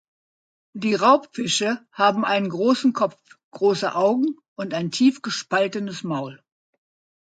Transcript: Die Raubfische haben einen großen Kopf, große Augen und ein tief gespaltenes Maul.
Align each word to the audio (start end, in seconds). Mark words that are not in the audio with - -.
Die 0.73 0.95
Raubfische 0.95 1.79
haben 1.91 2.25
einen 2.25 2.49
großen 2.49 2.91
Kopf, 2.91 3.21
große 3.51 3.93
Augen 3.93 4.35
und 4.55 4.73
ein 4.73 4.89
tief 4.89 5.21
gespaltenes 5.21 6.03
Maul. 6.03 6.43